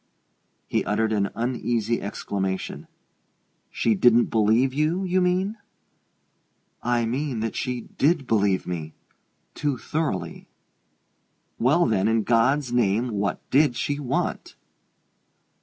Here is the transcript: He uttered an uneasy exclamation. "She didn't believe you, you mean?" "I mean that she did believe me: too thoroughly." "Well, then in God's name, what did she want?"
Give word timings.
He 0.67 0.83
uttered 0.83 1.13
an 1.13 1.29
uneasy 1.35 2.01
exclamation. 2.01 2.87
"She 3.69 3.93
didn't 3.93 4.31
believe 4.31 4.73
you, 4.73 5.03
you 5.03 5.21
mean?" 5.21 5.57
"I 6.81 7.05
mean 7.05 7.39
that 7.41 7.55
she 7.55 7.81
did 7.81 8.25
believe 8.25 8.65
me: 8.65 8.95
too 9.53 9.77
thoroughly." 9.77 10.47
"Well, 11.59 11.85
then 11.85 12.07
in 12.07 12.23
God's 12.23 12.73
name, 12.73 13.09
what 13.09 13.47
did 13.51 13.75
she 13.75 13.99
want?" 13.99 14.55